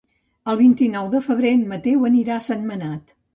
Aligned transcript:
El 0.53 0.55
vint-i-nou 0.61 1.09
de 1.11 1.21
febrer 1.25 1.51
en 1.59 1.61
Mateu 1.75 2.09
anirà 2.11 2.35
a 2.39 2.47
Sentmenat. 2.47 3.15